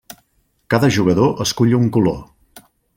[0.75, 2.21] Cada jugador escull un color.